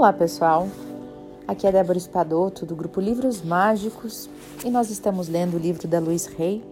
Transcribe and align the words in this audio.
Olá, 0.00 0.14
pessoal. 0.14 0.66
Aqui 1.46 1.66
é 1.66 1.72
Débora 1.72 1.98
Espadoto 1.98 2.64
do 2.64 2.74
grupo 2.74 3.02
Livros 3.02 3.42
Mágicos 3.42 4.30
e 4.64 4.70
nós 4.70 4.88
estamos 4.88 5.28
lendo 5.28 5.58
o 5.58 5.58
livro 5.58 5.86
da 5.86 5.98
Luiz 5.98 6.24
Rey. 6.24 6.64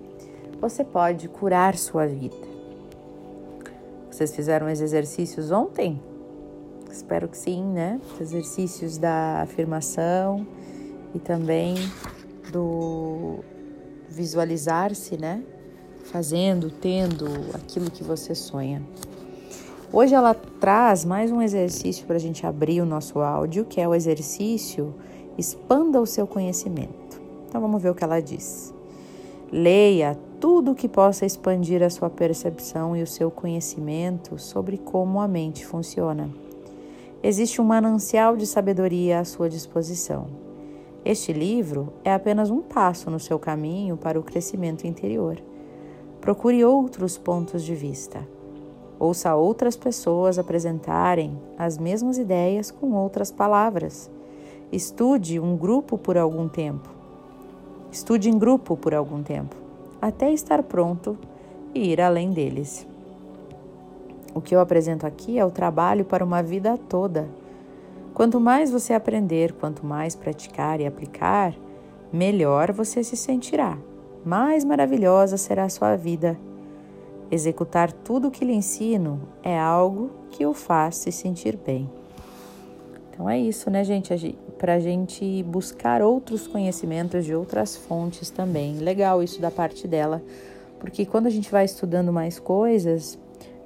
Você 0.62 0.82
pode 0.82 1.29
curar 1.29 1.77
sua 1.77 2.06
vida. 2.06 2.34
Vocês 4.11 4.34
fizeram 4.34 4.73
os 4.73 4.80
exercícios 4.80 5.51
ontem? 5.51 6.01
Espero 6.91 7.29
que 7.29 7.37
sim, 7.37 7.62
né? 7.62 8.01
Os 8.14 8.19
exercícios 8.19 8.96
da 8.96 9.42
afirmação 9.42 10.47
e 11.15 11.19
também 11.19 11.74
do 12.51 13.41
visualizar-se, 14.09 15.19
né? 15.19 15.42
Fazendo, 16.05 16.70
tendo 16.70 17.27
aquilo 17.52 17.91
que 17.91 18.02
você 18.02 18.34
sonha. 18.34 18.83
Hoje 19.91 20.15
ela 20.15 20.34
traz 20.34 21.02
mais 21.02 21.33
um 21.33 21.41
exercício 21.41 22.06
para 22.06 22.16
a 22.16 22.20
gente 22.20 22.47
abrir 22.47 22.83
o 22.83 22.87
nosso 22.87 23.20
áudio, 23.20 23.65
que 23.65 23.80
é 23.80 23.88
o 23.88 23.95
exercício 23.95 24.95
Expanda 25.38 26.01
o 26.01 26.06
seu 26.06 26.27
conhecimento. 26.27 27.23
Então 27.48 27.61
vamos 27.61 27.80
ver 27.80 27.91
o 27.91 27.95
que 27.95 28.02
ela 28.02 28.20
diz. 28.20 28.74
Leia 29.51 30.19
tudo 30.41 30.74
que 30.74 30.88
possa 30.88 31.24
expandir 31.24 31.80
a 31.80 31.88
sua 31.88 32.11
percepção 32.11 32.97
e 32.97 33.02
o 33.02 33.06
seu 33.06 33.30
conhecimento 33.30 34.37
sobre 34.37 34.77
como 34.77 35.20
a 35.20 35.28
mente 35.28 35.64
funciona. 35.64 36.28
Existe 37.23 37.61
um 37.61 37.64
manancial 37.64 38.36
de 38.36 38.47
sabedoria 38.47 39.20
à 39.20 39.25
sua 39.25 39.48
disposição. 39.48 40.27
Este 41.05 41.33
livro 41.33 41.92
é 42.05 42.12
apenas 42.12 42.50
um 42.50 42.61
passo 42.61 43.11
no 43.11 43.20
seu 43.20 43.39
caminho 43.39 43.97
para 43.97 44.19
o 44.19 44.25
crescimento 44.25 44.86
interior. 44.86 45.41
Procure 46.20 46.64
outros 46.64 47.16
pontos 47.16 47.62
de 47.62 47.77
vista 47.77 48.27
Ouça 49.00 49.34
outras 49.36 49.77
pessoas 49.77 50.41
apresentarem 50.41 51.38
as 51.56 51.78
mesmas 51.78 52.18
ideias 52.18 52.70
com 52.70 52.92
outras 52.94 53.30
palavras. 53.30 54.10
Estude 54.72 55.38
um 55.38 55.56
grupo 55.56 55.96
por 55.96 56.18
algum 56.18 56.48
tempo. 56.48 56.88
Estude 57.92 58.28
em 58.28 58.36
grupo 58.36 58.76
por 58.76 58.94
algum 58.94 59.22
tempo, 59.22 59.54
até 60.02 60.32
estar 60.32 60.62
pronto 60.64 61.16
e 61.72 61.92
ir 61.92 62.00
além 62.00 62.32
deles. 62.32 62.86
O 64.34 64.41
que 64.41 64.54
eu 64.54 64.60
apresento 64.60 65.06
aqui 65.06 65.38
é 65.38 65.44
o 65.44 65.50
trabalho 65.50 66.04
para 66.04 66.24
uma 66.24 66.42
vida 66.42 66.76
toda. 66.76 67.28
Quanto 68.12 68.41
mais 68.41 68.70
você 68.70 68.92
aprender, 68.92 69.52
quanto 69.54 69.86
mais 69.86 70.16
praticar 70.16 70.80
e 70.80 70.86
aplicar, 70.86 71.54
melhor 72.12 72.72
você 72.72 73.02
se 73.04 73.16
sentirá, 73.16 73.78
mais 74.24 74.64
maravilhosa 74.64 75.36
será 75.36 75.64
a 75.64 75.69
sua 75.69 75.96
vida 75.96 76.36
Executar 77.31 77.93
tudo 77.93 78.29
o 78.29 78.31
que 78.31 78.45
lhe 78.45 78.55
ensino 78.55 79.21
é 79.43 79.59
algo 79.59 80.11
que 80.31 80.47
o 80.47 80.55
faz 80.55 80.97
se 80.97 81.12
sentir 81.12 81.57
bem. 81.57 81.91
Então 83.11 83.29
é 83.29 83.39
isso, 83.39 83.69
né, 83.71 83.83
gente? 83.84 84.37
Para 84.57 84.75
a 84.75 84.81
gente 84.81 85.43
buscar 85.43 86.03
outros 86.03 86.47
conhecimentos 86.47 87.25
de 87.25 87.34
outras 87.34 87.77
fontes 87.77 88.31
também. 88.31 88.77
Legal 88.79 89.23
isso 89.23 89.41
da 89.41 89.51
parte 89.51 89.89
dela, 89.89 90.23
porque 90.79 91.05
quando 91.05 91.27
a 91.27 91.31
gente 91.31 91.51
vai 91.51 91.65
estudando 91.65 92.12
mais 92.12 92.39
coisas, 92.39 93.19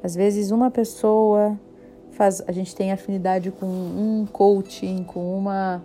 às 0.03 0.15
vezes 0.15 0.51
uma 0.51 0.71
pessoa 0.71 1.59
faz, 2.13 2.43
a 2.47 2.53
gente 2.53 2.75
tem 2.75 2.93
afinidade 2.93 3.51
com 3.51 3.67
um 3.67 4.27
coaching, 4.31 5.05
com 5.05 5.37
uma 5.37 5.83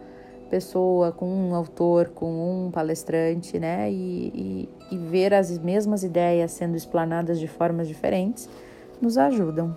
pessoa, 0.50 1.12
com 1.12 1.28
um 1.28 1.54
autor, 1.54 2.10
com 2.10 2.68
um 2.68 2.72
palestrante, 2.72 3.60
né? 3.60 3.92
E, 3.92 4.32
e, 4.34 4.70
e 4.92 4.98
ver 4.98 5.34
as 5.34 5.58
mesmas 5.58 6.04
ideias 6.04 6.52
sendo 6.52 6.76
explanadas 6.76 7.40
de 7.40 7.48
formas 7.48 7.88
diferentes 7.88 8.50
nos 9.02 9.18
ajudam. 9.18 9.76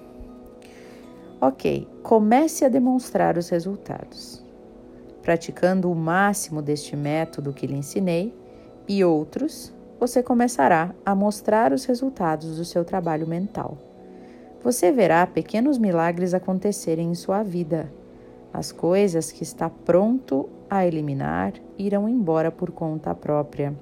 Ok, 1.40 1.88
comece 2.02 2.64
a 2.64 2.68
demonstrar 2.68 3.38
os 3.38 3.48
resultados. 3.48 4.44
Praticando 5.22 5.90
o 5.90 5.94
máximo 5.94 6.60
deste 6.60 6.96
método 6.96 7.52
que 7.52 7.66
lhe 7.66 7.76
ensinei 7.76 8.34
e 8.86 9.04
outros, 9.04 9.72
você 9.98 10.22
começará 10.22 10.94
a 11.04 11.14
mostrar 11.14 11.72
os 11.72 11.84
resultados 11.84 12.56
do 12.56 12.64
seu 12.64 12.84
trabalho 12.84 13.26
mental. 13.26 13.76
Você 14.62 14.92
verá 14.92 15.26
pequenos 15.26 15.78
milagres 15.78 16.34
acontecerem 16.34 17.10
em 17.10 17.14
sua 17.14 17.42
vida. 17.42 17.90
As 18.52 18.72
coisas 18.72 19.32
que 19.32 19.42
está 19.42 19.70
pronto 19.70 20.48
a 20.68 20.86
eliminar 20.86 21.54
irão 21.78 22.08
embora 22.08 22.50
por 22.50 22.70
conta 22.70 23.14
própria. 23.14 23.74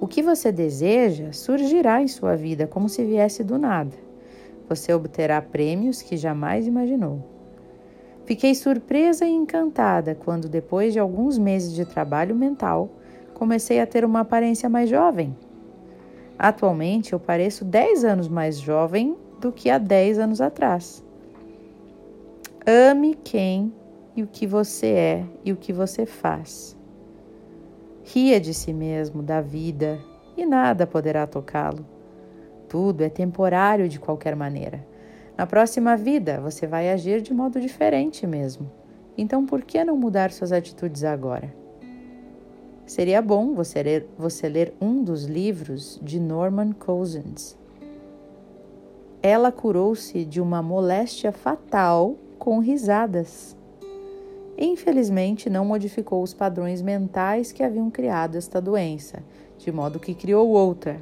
O 0.00 0.06
que 0.06 0.22
você 0.22 0.52
deseja 0.52 1.32
surgirá 1.32 2.00
em 2.00 2.06
sua 2.06 2.36
vida 2.36 2.68
como 2.68 2.88
se 2.88 3.04
viesse 3.04 3.42
do 3.42 3.58
nada. 3.58 3.96
Você 4.68 4.92
obterá 4.92 5.42
prêmios 5.42 6.00
que 6.00 6.16
jamais 6.16 6.66
imaginou. 6.68 7.24
Fiquei 8.24 8.54
surpresa 8.54 9.26
e 9.26 9.32
encantada 9.32 10.14
quando, 10.14 10.48
depois 10.48 10.92
de 10.92 11.00
alguns 11.00 11.36
meses 11.36 11.72
de 11.72 11.84
trabalho 11.84 12.36
mental, 12.36 12.90
comecei 13.34 13.80
a 13.80 13.86
ter 13.86 14.04
uma 14.04 14.20
aparência 14.20 14.68
mais 14.68 14.88
jovem. 14.88 15.34
Atualmente 16.38 17.12
eu 17.12 17.18
pareço 17.18 17.64
10 17.64 18.04
anos 18.04 18.28
mais 18.28 18.60
jovem 18.60 19.16
do 19.40 19.50
que 19.50 19.68
há 19.68 19.78
10 19.78 20.20
anos 20.20 20.40
atrás. 20.40 21.02
Ame 22.64 23.14
quem 23.24 23.72
e 24.14 24.22
o 24.22 24.26
que 24.28 24.46
você 24.46 24.86
é 24.86 25.24
e 25.44 25.52
o 25.52 25.56
que 25.56 25.72
você 25.72 26.06
faz. 26.06 26.77
Ria 28.10 28.40
de 28.40 28.54
si 28.54 28.72
mesmo, 28.72 29.22
da 29.22 29.42
vida, 29.42 30.00
e 30.34 30.46
nada 30.46 30.86
poderá 30.86 31.26
tocá-lo. 31.26 31.84
Tudo 32.66 33.02
é 33.02 33.10
temporário 33.10 33.86
de 33.86 34.00
qualquer 34.00 34.34
maneira. 34.34 34.82
Na 35.36 35.46
próxima 35.46 35.94
vida 35.94 36.40
você 36.40 36.66
vai 36.66 36.90
agir 36.90 37.20
de 37.20 37.34
modo 37.34 37.60
diferente 37.60 38.26
mesmo. 38.26 38.70
Então 39.16 39.44
por 39.44 39.62
que 39.62 39.84
não 39.84 39.94
mudar 39.94 40.32
suas 40.32 40.52
atitudes 40.52 41.04
agora? 41.04 41.54
Seria 42.86 43.20
bom 43.20 43.52
você 43.52 43.82
ler, 43.82 44.08
você 44.16 44.48
ler 44.48 44.72
um 44.80 45.04
dos 45.04 45.24
livros 45.26 46.00
de 46.02 46.18
Norman 46.18 46.72
Cousins. 46.72 47.58
Ela 49.22 49.52
curou-se 49.52 50.24
de 50.24 50.40
uma 50.40 50.62
moléstia 50.62 51.30
fatal 51.30 52.16
com 52.38 52.58
risadas 52.58 53.54
infelizmente 54.66 55.48
não 55.48 55.64
modificou 55.64 56.22
os 56.22 56.34
padrões 56.34 56.82
mentais 56.82 57.52
que 57.52 57.62
haviam 57.62 57.90
criado 57.90 58.36
esta 58.36 58.60
doença, 58.60 59.22
de 59.56 59.70
modo 59.70 60.00
que 60.00 60.14
criou 60.14 60.48
outra. 60.48 61.00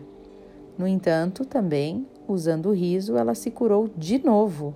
No 0.76 0.86
entanto, 0.86 1.44
também, 1.44 2.06
usando 2.28 2.66
o 2.66 2.74
riso, 2.74 3.16
ela 3.16 3.34
se 3.34 3.50
curou 3.50 3.88
de 3.96 4.22
novo. 4.22 4.74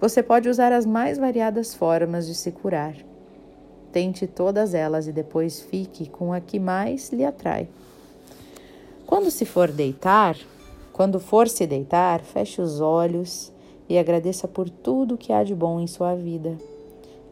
Você 0.00 0.22
pode 0.22 0.48
usar 0.48 0.72
as 0.72 0.86
mais 0.86 1.18
variadas 1.18 1.74
formas 1.74 2.26
de 2.26 2.34
se 2.34 2.50
curar. 2.50 2.94
Tente 3.92 4.26
todas 4.26 4.74
elas 4.74 5.06
e 5.06 5.12
depois 5.12 5.60
fique 5.60 6.08
com 6.08 6.32
a 6.32 6.40
que 6.40 6.58
mais 6.58 7.10
lhe 7.12 7.24
atrai. 7.24 7.68
Quando 9.06 9.30
se 9.30 9.44
for 9.44 9.70
deitar, 9.70 10.36
quando 10.92 11.20
for 11.20 11.48
se 11.48 11.66
deitar, 11.66 12.20
feche 12.20 12.60
os 12.60 12.80
olhos 12.80 13.52
e 13.88 13.98
agradeça 13.98 14.48
por 14.48 14.68
tudo 14.68 15.16
que 15.16 15.32
há 15.32 15.44
de 15.44 15.54
bom 15.54 15.80
em 15.80 15.86
sua 15.86 16.14
vida. 16.14 16.56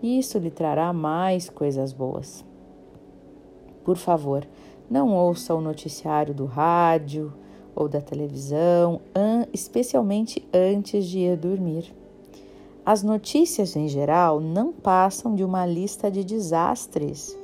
Isso 0.04 0.37
lhe 0.37 0.50
trará 0.50 0.92
mais 0.92 1.48
coisas 1.48 1.91
boas. 1.91 2.44
Por 3.82 3.97
favor, 3.97 4.47
não 4.91 5.15
ouça 5.15 5.54
o 5.54 5.62
noticiário 5.62 6.34
do 6.34 6.44
rádio 6.44 7.32
ou 7.75 7.88
da 7.88 8.03
televisão, 8.03 9.00
especialmente 9.50 10.47
antes 10.53 11.06
de 11.06 11.20
ir 11.20 11.38
dormir. 11.38 11.91
As 12.84 13.03
notícias 13.03 13.75
em 13.76 13.88
geral 13.88 14.41
não 14.41 14.75
passam 14.75 15.34
de 15.34 15.42
uma 15.42 15.65
lista 15.65 16.10
de 16.10 16.22
desastres 16.22 17.34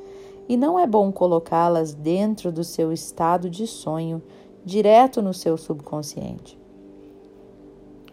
e 0.47 0.54
não 0.54 0.78
é 0.78 0.87
bom 0.87 1.10
colocá-las 1.10 1.94
dentro 1.94 2.53
do 2.53 2.62
seu 2.62 2.92
estado 2.92 3.48
de 3.48 3.66
sonho, 3.66 4.22
direto 4.63 5.22
no 5.22 5.33
seu 5.33 5.56
subconsciente. 5.56 6.59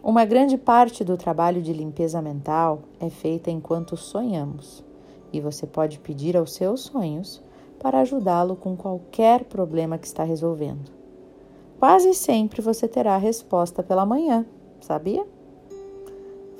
Uma 0.04 0.26
grande 0.26 0.58
parte 0.58 1.04
do 1.04 1.18
trabalho 1.18 1.62
de 1.62 1.74
limpeza 1.74 2.22
mental 2.22 2.84
é 3.00 3.10
feita 3.10 3.50
enquanto 3.50 3.98
sonhamos, 3.98 4.84
e 5.34 5.42
você 5.42 5.66
pode 5.66 6.00
pedir 6.00 6.38
aos 6.38 6.54
seus 6.54 6.82
sonhos 6.82 7.44
para 7.80 8.00
ajudá-lo 8.00 8.56
com 8.56 8.76
qualquer 8.76 9.44
problema 9.46 9.98
que 9.98 10.08
está 10.08 10.24
resolvendo. 10.24 10.92
Quase 11.80 12.14
sempre 12.14 12.62
você 12.62 12.88
terá 12.88 13.16
a 13.16 13.20
resposta 13.20 13.84
pela 13.84 14.06
manhã, 14.06 14.46
sabia? 14.80 15.26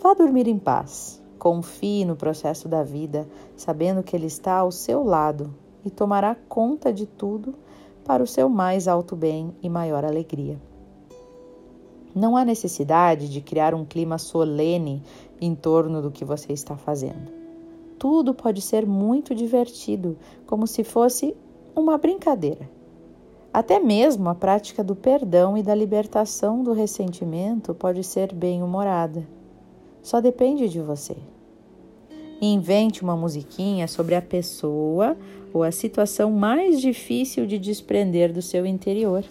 Vá 0.02 0.14
dormir 0.14 0.48
em 0.48 0.60
paz. 0.60 1.22
Confie 1.40 2.06
no 2.06 2.16
processo 2.16 2.68
da 2.68 2.84
vida, 2.84 3.28
sabendo 3.56 4.04
que 4.04 4.16
ele 4.16 4.26
está 4.26 4.58
ao 4.58 4.72
seu 4.72 5.04
lado 5.04 5.54
e 5.86 5.90
tomará 5.90 6.36
conta 6.50 6.92
de 6.92 7.06
tudo 7.06 7.54
para 8.04 8.24
o 8.24 8.28
seu 8.28 8.50
mais 8.50 8.88
alto 8.88 9.16
bem 9.16 9.56
e 9.62 9.70
maior 9.70 10.04
alegria. 10.04 10.60
Não 12.18 12.36
há 12.36 12.44
necessidade 12.44 13.30
de 13.30 13.42
criar 13.42 13.76
um 13.76 13.86
clima 13.86 14.18
solene 14.18 15.04
em 15.40 15.54
torno 15.54 16.02
do 16.02 16.10
que 16.10 16.26
você 16.26 16.52
está 16.52 16.76
fazendo. 16.76 17.32
Tudo 18.00 18.34
pode 18.34 18.60
ser 18.60 18.88
muito 18.88 19.36
divertido, 19.36 20.18
como 20.48 20.66
se 20.66 20.84
fosse 20.84 21.36
uma 21.76 21.96
brincadeira. 21.96 22.68
Até 23.54 23.80
mesmo 23.80 24.30
a 24.30 24.34
prática 24.34 24.84
do 24.84 24.96
perdão 24.96 25.56
e 25.56 25.62
da 25.62 25.76
libertação 25.76 26.64
do 26.64 26.74
ressentimento 26.74 27.76
pode 27.76 28.04
ser 28.04 28.34
bem-humorada. 28.34 29.24
Só 30.02 30.20
depende 30.20 30.68
de 30.68 30.82
você. 30.82 31.16
Invente 32.42 33.04
uma 33.04 33.16
musiquinha 33.16 33.88
sobre 33.88 34.16
a 34.16 34.24
pessoa 34.24 35.16
ou 35.54 35.62
a 35.62 35.72
situação 35.72 36.32
mais 36.32 36.82
difícil 36.82 37.46
de 37.46 37.60
desprender 37.60 38.34
do 38.34 38.42
seu 38.42 38.66
interior. 38.66 39.24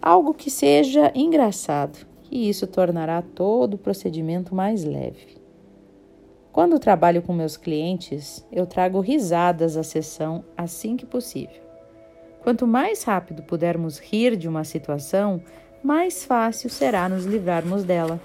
Algo 0.00 0.32
que 0.32 0.50
seja 0.50 1.12
engraçado, 1.14 2.06
e 2.30 2.48
isso 2.48 2.66
tornará 2.66 3.20
todo 3.20 3.74
o 3.74 3.78
procedimento 3.78 4.54
mais 4.54 4.84
leve. 4.84 5.38
Quando 6.52 6.78
trabalho 6.78 7.20
com 7.20 7.32
meus 7.32 7.56
clientes, 7.56 8.46
eu 8.50 8.66
trago 8.66 9.00
risadas 9.00 9.76
à 9.76 9.82
sessão 9.82 10.44
assim 10.56 10.96
que 10.96 11.04
possível. 11.04 11.62
Quanto 12.42 12.66
mais 12.66 13.02
rápido 13.02 13.42
pudermos 13.42 13.98
rir 13.98 14.36
de 14.36 14.48
uma 14.48 14.64
situação, 14.64 15.42
mais 15.82 16.24
fácil 16.24 16.70
será 16.70 17.08
nos 17.08 17.24
livrarmos 17.24 17.84
dela. 17.84 18.20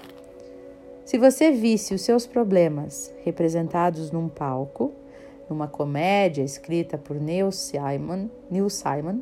Se 1.04 1.18
você 1.18 1.50
visse 1.50 1.94
os 1.94 2.02
seus 2.02 2.26
problemas 2.26 3.12
representados 3.24 4.10
num 4.10 4.28
palco, 4.28 4.92
numa 5.50 5.68
comédia 5.68 6.42
escrita 6.42 6.96
por 6.96 7.20
Neil 7.20 7.52
Simon, 7.52 8.28
Neil 8.50 8.70
Simon 8.70 9.20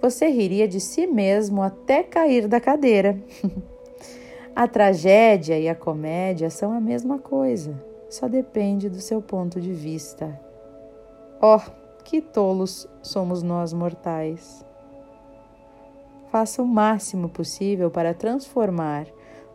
você 0.00 0.28
riria 0.28 0.66
de 0.66 0.80
si 0.80 1.06
mesmo 1.06 1.62
até 1.62 2.02
cair 2.02 2.48
da 2.48 2.60
cadeira. 2.60 3.18
a 4.54 4.66
tragédia 4.66 5.58
e 5.58 5.68
a 5.68 5.74
comédia 5.74 6.50
são 6.50 6.72
a 6.72 6.80
mesma 6.80 7.18
coisa, 7.18 7.74
só 8.08 8.26
depende 8.28 8.88
do 8.88 9.00
seu 9.00 9.20
ponto 9.20 9.60
de 9.60 9.72
vista. 9.72 10.40
Oh, 11.40 11.60
que 12.04 12.20
tolos 12.20 12.88
somos 13.02 13.42
nós 13.42 13.72
mortais! 13.72 14.64
Faça 16.30 16.62
o 16.62 16.66
máximo 16.66 17.28
possível 17.28 17.90
para 17.90 18.14
transformar 18.14 19.06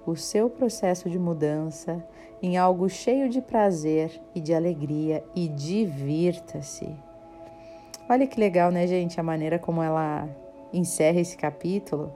o 0.05 0.15
seu 0.15 0.49
processo 0.49 1.09
de 1.09 1.17
mudança 1.17 2.05
em 2.41 2.57
algo 2.57 2.89
cheio 2.89 3.29
de 3.29 3.41
prazer 3.41 4.21
e 4.35 4.41
de 4.41 4.53
alegria 4.53 5.23
e 5.33 5.47
divirta-se. 5.47 6.93
Olha 8.07 8.27
que 8.27 8.39
legal, 8.39 8.71
né, 8.71 8.85
gente? 8.85 9.19
A 9.19 9.23
maneira 9.23 9.57
como 9.57 9.81
ela 9.81 10.29
encerra 10.71 11.19
esse 11.19 11.35
capítulo 11.35 12.13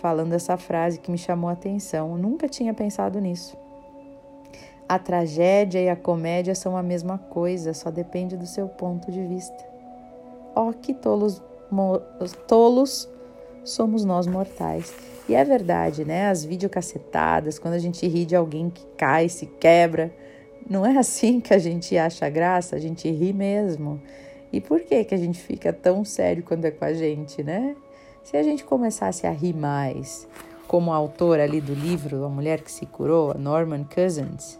falando 0.00 0.32
essa 0.32 0.56
frase 0.56 0.98
que 0.98 1.10
me 1.10 1.18
chamou 1.18 1.48
a 1.48 1.52
atenção. 1.52 2.12
Eu 2.12 2.18
nunca 2.18 2.48
tinha 2.48 2.74
pensado 2.74 3.20
nisso. 3.20 3.56
A 4.88 4.98
tragédia 4.98 5.80
e 5.80 5.88
a 5.88 5.94
comédia 5.94 6.54
são 6.54 6.76
a 6.76 6.82
mesma 6.82 7.18
coisa, 7.18 7.74
só 7.74 7.90
depende 7.90 8.36
do 8.36 8.46
seu 8.46 8.68
ponto 8.68 9.12
de 9.12 9.24
vista. 9.26 9.64
Oh, 10.56 10.72
que 10.72 10.94
tolos, 10.94 11.42
tolos 12.48 13.08
somos 13.64 14.04
nós 14.04 14.26
mortais. 14.26 14.92
E 15.28 15.34
é 15.34 15.44
verdade, 15.44 16.04
né? 16.04 16.28
As 16.30 16.44
videocacetadas, 16.44 17.58
quando 17.58 17.74
a 17.74 17.78
gente 17.78 18.08
ri 18.08 18.24
de 18.24 18.34
alguém 18.34 18.70
que 18.70 18.84
cai, 18.96 19.28
se 19.28 19.46
quebra, 19.46 20.10
não 20.68 20.84
é 20.84 20.96
assim 20.96 21.38
que 21.38 21.52
a 21.52 21.58
gente 21.58 21.96
acha 21.96 22.28
graça, 22.28 22.74
a 22.74 22.78
gente 22.78 23.08
ri 23.10 23.32
mesmo. 23.32 24.00
E 24.52 24.60
por 24.60 24.80
que 24.80 25.04
que 25.04 25.14
a 25.14 25.18
gente 25.18 25.40
fica 25.40 25.72
tão 25.72 26.04
sério 26.04 26.42
quando 26.42 26.64
é 26.64 26.70
com 26.70 26.84
a 26.84 26.92
gente, 26.92 27.42
né? 27.42 27.76
Se 28.22 28.36
a 28.36 28.42
gente 28.42 28.64
começasse 28.64 29.26
a 29.26 29.30
rir 29.30 29.54
mais, 29.54 30.28
como 30.66 30.92
a 30.92 30.96
autora 30.96 31.44
ali 31.44 31.60
do 31.60 31.74
livro 31.74 32.24
A 32.24 32.28
Mulher 32.28 32.60
que 32.60 32.70
se 32.70 32.86
Curou, 32.86 33.34
Norman 33.38 33.84
Cousins, 33.84 34.58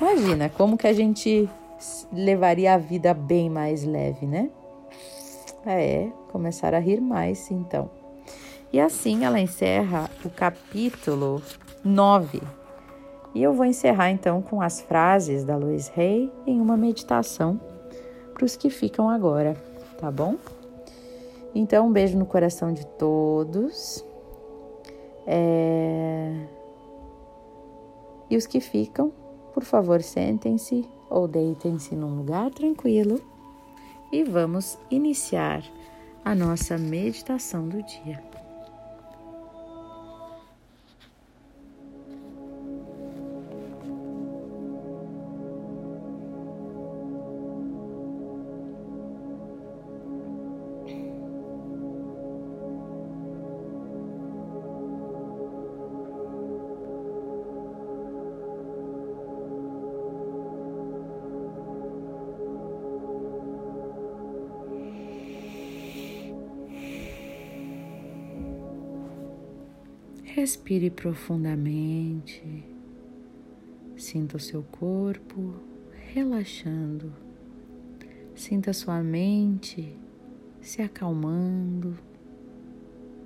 imagina 0.00 0.48
como 0.48 0.76
que 0.76 0.86
a 0.86 0.92
gente 0.92 1.48
levaria 2.12 2.74
a 2.74 2.78
vida 2.78 3.14
bem 3.14 3.48
mais 3.50 3.84
leve, 3.84 4.26
né? 4.26 4.50
É, 5.64 6.08
começar 6.30 6.74
a 6.74 6.78
rir 6.78 7.00
mais, 7.00 7.50
então. 7.50 7.90
E 8.72 8.80
assim 8.80 9.24
ela 9.24 9.40
encerra 9.40 10.10
o 10.24 10.30
capítulo 10.30 11.42
9. 11.84 12.40
E 13.34 13.42
eu 13.42 13.52
vou 13.52 13.64
encerrar 13.64 14.10
então 14.10 14.40
com 14.40 14.60
as 14.60 14.80
frases 14.80 15.44
da 15.44 15.56
Louise 15.56 15.90
Hay 15.96 16.32
em 16.46 16.60
uma 16.60 16.76
meditação 16.76 17.60
para 18.36 18.44
os 18.44 18.54
que 18.54 18.68
ficam 18.68 19.08
agora, 19.08 19.54
tá 19.98 20.10
bom? 20.10 20.36
Então, 21.54 21.88
um 21.88 21.92
beijo 21.92 22.18
no 22.18 22.26
coração 22.26 22.70
de 22.70 22.86
todos. 22.86 24.04
É... 25.26 26.46
E 28.28 28.36
os 28.36 28.46
que 28.46 28.60
ficam, 28.60 29.10
por 29.54 29.64
favor, 29.64 30.02
sentem-se 30.02 30.86
ou 31.08 31.26
deitem-se 31.26 31.96
num 31.96 32.14
lugar 32.18 32.50
tranquilo 32.50 33.22
e 34.12 34.22
vamos 34.22 34.78
iniciar 34.90 35.64
a 36.22 36.34
nossa 36.34 36.76
meditação 36.76 37.66
do 37.66 37.82
dia. 37.82 38.22
Respire 70.36 70.90
profundamente. 70.90 72.62
Sinta 73.96 74.36
o 74.36 74.38
seu 74.38 74.62
corpo 74.62 75.54
relaxando. 76.12 77.10
Sinta 78.34 78.74
sua 78.74 79.02
mente 79.02 79.96
se 80.60 80.82
acalmando, 80.82 81.98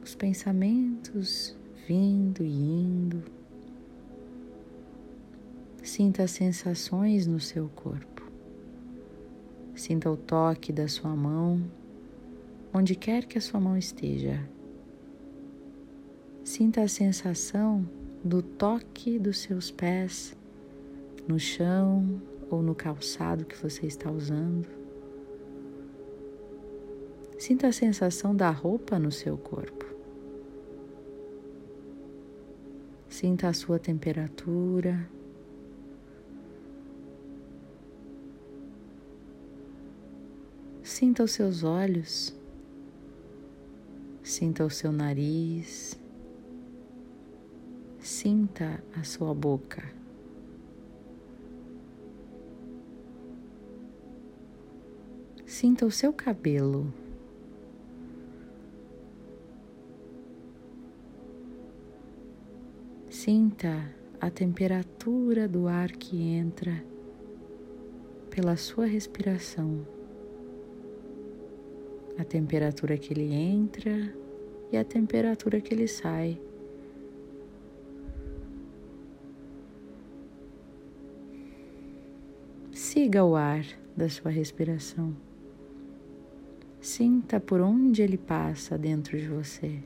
os 0.00 0.14
pensamentos 0.14 1.58
vindo 1.84 2.44
e 2.44 2.52
indo. 2.52 3.24
Sinta 5.82 6.22
as 6.22 6.30
sensações 6.30 7.26
no 7.26 7.40
seu 7.40 7.68
corpo. 7.70 8.30
Sinta 9.74 10.08
o 10.08 10.16
toque 10.16 10.72
da 10.72 10.86
sua 10.86 11.16
mão, 11.16 11.60
onde 12.72 12.94
quer 12.94 13.26
que 13.26 13.36
a 13.36 13.40
sua 13.40 13.58
mão 13.58 13.76
esteja. 13.76 14.48
Sinta 16.52 16.82
a 16.82 16.88
sensação 16.88 17.88
do 18.24 18.42
toque 18.42 19.20
dos 19.20 19.38
seus 19.38 19.70
pés 19.70 20.36
no 21.28 21.38
chão 21.38 22.20
ou 22.50 22.60
no 22.60 22.74
calçado 22.74 23.44
que 23.44 23.56
você 23.56 23.86
está 23.86 24.10
usando. 24.10 24.66
Sinta 27.38 27.68
a 27.68 27.72
sensação 27.72 28.34
da 28.34 28.50
roupa 28.50 28.98
no 28.98 29.12
seu 29.12 29.38
corpo. 29.38 29.86
Sinta 33.08 33.46
a 33.46 33.52
sua 33.52 33.78
temperatura. 33.78 35.08
Sinta 40.82 41.22
os 41.22 41.30
seus 41.30 41.62
olhos. 41.62 42.34
Sinta 44.20 44.64
o 44.64 44.68
seu 44.68 44.90
nariz. 44.90 45.96
Sinta 48.10 48.82
a 48.92 49.04
sua 49.04 49.32
boca. 49.32 49.84
Sinta 55.46 55.86
o 55.86 55.92
seu 55.92 56.12
cabelo. 56.12 56.92
Sinta 63.08 63.94
a 64.20 64.28
temperatura 64.28 65.46
do 65.46 65.68
ar 65.68 65.92
que 65.92 66.20
entra 66.20 66.84
pela 68.28 68.56
sua 68.56 68.86
respiração, 68.86 69.86
a 72.18 72.24
temperatura 72.24 72.98
que 72.98 73.14
ele 73.14 73.32
entra 73.32 74.12
e 74.72 74.76
a 74.76 74.82
temperatura 74.82 75.60
que 75.60 75.72
ele 75.72 75.86
sai. 75.86 76.49
Siga 83.00 83.24
o 83.24 83.34
ar 83.34 83.64
da 83.96 84.10
sua 84.10 84.30
respiração. 84.30 85.16
Sinta 86.82 87.40
por 87.40 87.62
onde 87.62 88.02
ele 88.02 88.18
passa 88.18 88.76
dentro 88.76 89.18
de 89.18 89.26
você. 89.26 89.82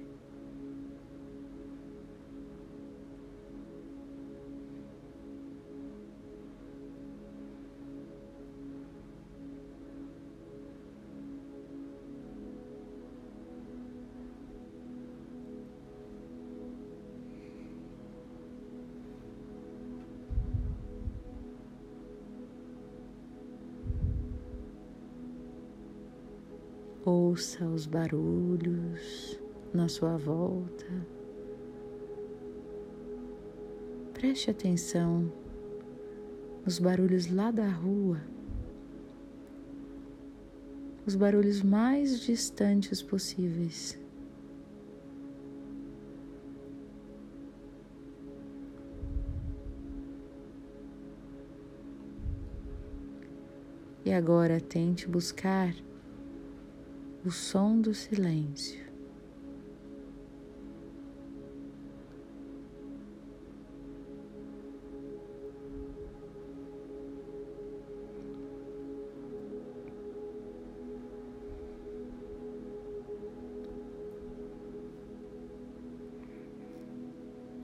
Ouça 27.06 27.66
os 27.66 27.84
barulhos 27.84 29.38
na 29.74 29.88
sua 29.88 30.16
volta. 30.16 30.86
Preste 34.14 34.50
atenção 34.50 35.30
nos 36.64 36.78
barulhos 36.78 37.30
lá 37.30 37.50
da 37.50 37.68
rua, 37.68 38.22
os 41.04 41.14
barulhos 41.14 41.60
mais 41.60 42.20
distantes 42.20 43.02
possíveis. 43.02 43.98
E 54.06 54.10
agora 54.10 54.58
tente 54.58 55.06
buscar 55.06 55.74
o 57.24 57.30
som 57.30 57.80
do 57.80 57.94
silêncio. 57.94 58.84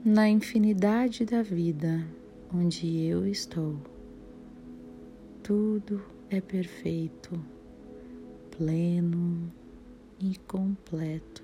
Na 0.03 0.27
infinidade 0.27 1.27
da 1.27 1.43
vida 1.43 2.07
onde 2.53 3.05
eu 3.05 3.27
estou, 3.27 3.77
tudo 5.43 6.03
é 6.31 6.41
perfeito, 6.41 7.39
pleno 8.61 9.51
e 10.21 10.37
completo. 10.47 11.43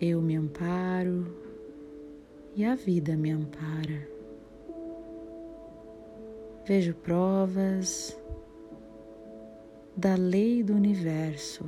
Eu 0.00 0.22
me 0.22 0.36
amparo 0.36 1.26
e 2.54 2.64
a 2.64 2.76
vida 2.76 3.16
me 3.16 3.32
ampara. 3.32 4.08
Vejo 6.64 6.94
provas 6.94 8.16
da 9.96 10.14
lei 10.14 10.62
do 10.62 10.72
universo 10.72 11.66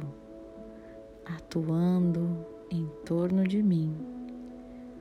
atuando 1.25 2.47
em 2.71 2.87
torno 3.05 3.43
de 3.43 3.61
mim 3.61 3.93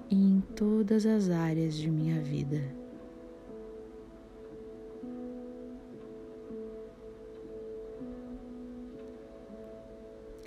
e 0.10 0.16
em 0.16 0.42
todas 0.56 1.06
as 1.06 1.30
áreas 1.30 1.76
de 1.76 1.92
minha 1.92 2.20
vida. 2.20 2.81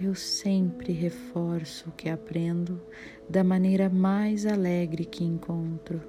Eu 0.00 0.14
sempre 0.14 0.92
reforço 0.92 1.88
o 1.88 1.92
que 1.92 2.08
aprendo 2.08 2.80
da 3.28 3.44
maneira 3.44 3.88
mais 3.88 4.44
alegre 4.44 5.04
que 5.04 5.22
encontro. 5.22 6.02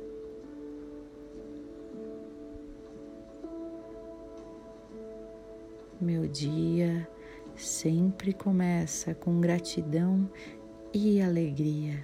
Meu 6.01 6.27
dia 6.27 7.07
sempre 7.55 8.33
começa 8.33 9.13
com 9.13 9.39
gratidão 9.39 10.29
e 10.93 11.21
alegria. 11.21 12.03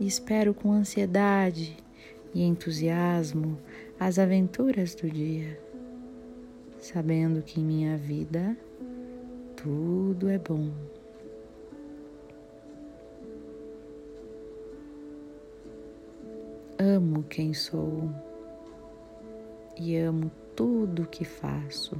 Espero 0.00 0.54
com 0.54 0.72
ansiedade 0.72 1.76
e 2.32 2.42
entusiasmo 2.42 3.58
as 3.98 4.18
aventuras 4.18 4.94
do 4.94 5.08
dia 5.08 5.63
sabendo 6.84 7.40
que 7.40 7.62
em 7.62 7.64
minha 7.64 7.96
vida 7.96 8.54
tudo 9.56 10.28
é 10.28 10.36
bom. 10.36 10.70
Amo 16.78 17.22
quem 17.22 17.54
sou 17.54 18.10
e 19.78 19.96
amo 19.96 20.30
tudo 20.54 21.08
que 21.08 21.24
faço. 21.24 21.96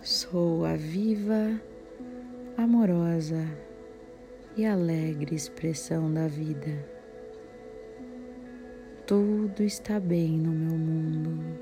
Sou 0.00 0.64
a 0.64 0.76
viva, 0.76 1.60
amorosa 2.56 3.44
e 4.56 4.64
alegre 4.64 5.34
expressão 5.34 6.12
da 6.12 6.28
vida 6.28 6.99
tudo 9.10 9.64
está 9.64 9.98
bem 9.98 10.38
no 10.38 10.52
meu 10.52 10.78
mundo. 10.78 11.58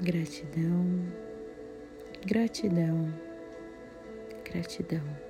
Gratidão, 0.00 0.84
gratidão, 2.26 3.14
gratidão. 4.44 5.29